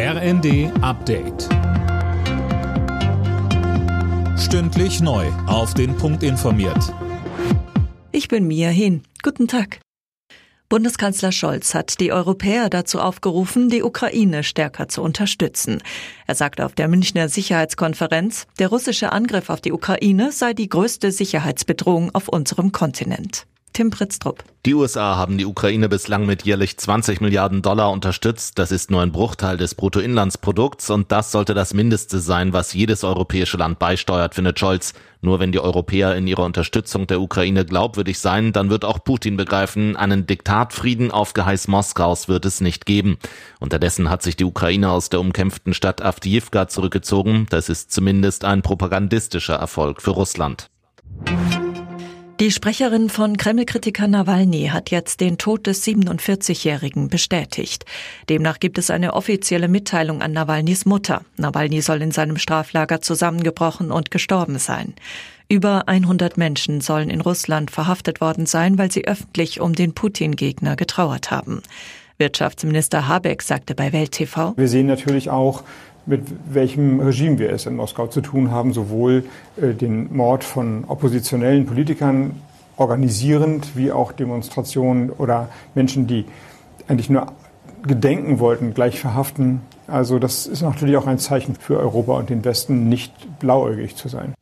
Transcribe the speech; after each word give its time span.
RND 0.00 0.70
Update. 0.80 1.48
Stündlich 4.38 5.00
neu. 5.00 5.26
Auf 5.48 5.74
den 5.74 5.96
Punkt 5.96 6.22
informiert. 6.22 6.94
Ich 8.12 8.28
bin 8.28 8.46
Mia 8.46 8.68
Hin. 8.68 9.02
Guten 9.24 9.48
Tag. 9.48 9.80
Bundeskanzler 10.68 11.32
Scholz 11.32 11.74
hat 11.74 11.98
die 11.98 12.12
Europäer 12.12 12.70
dazu 12.70 13.00
aufgerufen, 13.00 13.70
die 13.70 13.82
Ukraine 13.82 14.44
stärker 14.44 14.86
zu 14.86 15.02
unterstützen. 15.02 15.82
Er 16.28 16.36
sagte 16.36 16.64
auf 16.64 16.76
der 16.76 16.86
Münchner 16.86 17.28
Sicherheitskonferenz, 17.28 18.46
der 18.60 18.68
russische 18.68 19.10
Angriff 19.10 19.50
auf 19.50 19.60
die 19.60 19.72
Ukraine 19.72 20.30
sei 20.30 20.54
die 20.54 20.68
größte 20.68 21.10
Sicherheitsbedrohung 21.10 22.14
auf 22.14 22.28
unserem 22.28 22.70
Kontinent. 22.70 23.48
Tim 23.78 23.90
Pritztrup. 23.90 24.42
Die 24.66 24.74
USA 24.74 25.14
haben 25.14 25.38
die 25.38 25.46
Ukraine 25.46 25.88
bislang 25.88 26.26
mit 26.26 26.42
jährlich 26.42 26.76
20 26.76 27.20
Milliarden 27.20 27.62
Dollar 27.62 27.92
unterstützt. 27.92 28.58
Das 28.58 28.72
ist 28.72 28.90
nur 28.90 29.02
ein 29.02 29.12
Bruchteil 29.12 29.56
des 29.56 29.76
Bruttoinlandsprodukts 29.76 30.90
und 30.90 31.12
das 31.12 31.30
sollte 31.30 31.54
das 31.54 31.74
Mindeste 31.74 32.18
sein, 32.18 32.52
was 32.52 32.74
jedes 32.74 33.04
europäische 33.04 33.56
Land 33.56 33.78
beisteuert, 33.78 34.34
findet 34.34 34.58
Scholz. 34.58 34.94
Nur 35.20 35.38
wenn 35.38 35.52
die 35.52 35.60
Europäer 35.60 36.16
in 36.16 36.26
ihrer 36.26 36.42
Unterstützung 36.42 37.06
der 37.06 37.20
Ukraine 37.20 37.64
glaubwürdig 37.64 38.18
sein, 38.18 38.52
dann 38.52 38.68
wird 38.68 38.84
auch 38.84 39.04
Putin 39.04 39.36
begreifen, 39.36 39.94
einen 39.94 40.26
Diktatfrieden 40.26 41.12
auf 41.12 41.32
Geheiß 41.32 41.68
Moskaus 41.68 42.26
wird 42.26 42.46
es 42.46 42.60
nicht 42.60 42.84
geben. 42.84 43.16
Unterdessen 43.60 44.10
hat 44.10 44.24
sich 44.24 44.34
die 44.34 44.44
Ukraine 44.44 44.90
aus 44.90 45.08
der 45.08 45.20
umkämpften 45.20 45.72
Stadt 45.72 46.02
Avdiivka 46.02 46.66
zurückgezogen. 46.66 47.46
Das 47.48 47.68
ist 47.68 47.92
zumindest 47.92 48.44
ein 48.44 48.62
propagandistischer 48.62 49.54
Erfolg 49.54 50.02
für 50.02 50.10
Russland. 50.10 50.68
Die 52.40 52.52
Sprecherin 52.52 53.10
von 53.10 53.36
Kreml-Kritiker 53.36 54.06
Nawalny 54.06 54.68
hat 54.72 54.92
jetzt 54.92 55.20
den 55.20 55.38
Tod 55.38 55.66
des 55.66 55.84
47-Jährigen 55.84 57.08
bestätigt. 57.08 57.84
Demnach 58.28 58.60
gibt 58.60 58.78
es 58.78 58.90
eine 58.90 59.14
offizielle 59.14 59.66
Mitteilung 59.66 60.22
an 60.22 60.34
Nawalnys 60.34 60.86
Mutter. 60.86 61.22
Nawalny 61.36 61.82
soll 61.82 62.00
in 62.00 62.12
seinem 62.12 62.36
Straflager 62.36 63.00
zusammengebrochen 63.00 63.90
und 63.90 64.12
gestorben 64.12 64.60
sein. 64.60 64.94
Über 65.48 65.88
100 65.88 66.36
Menschen 66.36 66.80
sollen 66.80 67.10
in 67.10 67.22
Russland 67.22 67.72
verhaftet 67.72 68.20
worden 68.20 68.46
sein, 68.46 68.78
weil 68.78 68.92
sie 68.92 69.08
öffentlich 69.08 69.60
um 69.60 69.74
den 69.74 69.92
Putin-Gegner 69.92 70.76
getrauert 70.76 71.32
haben. 71.32 71.62
Wirtschaftsminister 72.18 73.08
Habeck 73.08 73.42
sagte 73.42 73.74
bei 73.74 73.92
Welt 73.92 74.12
TV, 74.12 74.56
Wir 74.56 74.68
sehen 74.68 74.86
natürlich 74.86 75.28
auch, 75.28 75.64
mit 76.08 76.22
welchem 76.52 77.00
Regime 77.00 77.38
wir 77.38 77.52
es 77.52 77.66
in 77.66 77.76
Moskau 77.76 78.06
zu 78.06 78.20
tun 78.20 78.50
haben, 78.50 78.72
sowohl 78.72 79.24
äh, 79.60 79.74
den 79.74 80.14
Mord 80.16 80.42
von 80.42 80.84
oppositionellen 80.88 81.66
Politikern 81.66 82.32
organisierend, 82.76 83.76
wie 83.76 83.92
auch 83.92 84.12
Demonstrationen 84.12 85.10
oder 85.10 85.48
Menschen, 85.74 86.06
die 86.06 86.24
eigentlich 86.86 87.10
nur 87.10 87.26
gedenken 87.86 88.38
wollten, 88.38 88.72
gleich 88.72 88.98
verhaften. 88.98 89.60
Also 89.86 90.18
das 90.18 90.46
ist 90.46 90.62
natürlich 90.62 90.96
auch 90.96 91.06
ein 91.06 91.18
Zeichen 91.18 91.54
für 91.54 91.78
Europa 91.78 92.12
und 92.12 92.30
den 92.30 92.44
Westen, 92.44 92.88
nicht 92.88 93.38
blauäugig 93.38 93.96
zu 93.96 94.08
sein. 94.08 94.34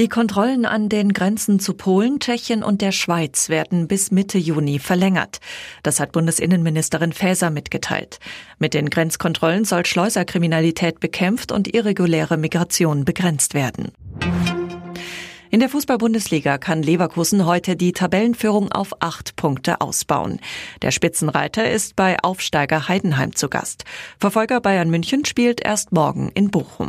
Die 0.00 0.08
Kontrollen 0.08 0.64
an 0.64 0.88
den 0.88 1.12
Grenzen 1.12 1.60
zu 1.60 1.74
Polen, 1.74 2.20
Tschechien 2.20 2.62
und 2.62 2.80
der 2.80 2.90
Schweiz 2.90 3.50
werden 3.50 3.86
bis 3.86 4.10
Mitte 4.10 4.38
Juni 4.38 4.78
verlängert. 4.78 5.40
Das 5.82 6.00
hat 6.00 6.12
Bundesinnenministerin 6.12 7.12
Faeser 7.12 7.50
mitgeteilt. 7.50 8.18
Mit 8.58 8.72
den 8.72 8.88
Grenzkontrollen 8.88 9.66
soll 9.66 9.84
Schleuserkriminalität 9.84 11.00
bekämpft 11.00 11.52
und 11.52 11.74
irreguläre 11.74 12.38
Migration 12.38 13.04
begrenzt 13.04 13.52
werden. 13.52 13.92
In 15.50 15.60
der 15.60 15.68
Fußball-Bundesliga 15.68 16.56
kann 16.56 16.82
Leverkusen 16.82 17.44
heute 17.44 17.76
die 17.76 17.92
Tabellenführung 17.92 18.72
auf 18.72 19.02
acht 19.02 19.36
Punkte 19.36 19.82
ausbauen. 19.82 20.40
Der 20.80 20.92
Spitzenreiter 20.92 21.70
ist 21.70 21.94
bei 21.94 22.16
Aufsteiger 22.22 22.88
Heidenheim 22.88 23.36
zu 23.36 23.50
Gast. 23.50 23.84
Verfolger 24.18 24.62
Bayern 24.62 24.88
München 24.88 25.26
spielt 25.26 25.60
erst 25.62 25.92
morgen 25.92 26.30
in 26.32 26.50
Bochum. 26.50 26.88